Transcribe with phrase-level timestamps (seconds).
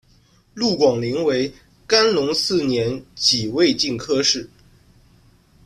[0.55, 1.53] 陆广霖为
[1.85, 3.77] 干隆四年己未科
[4.23, 4.49] 进士。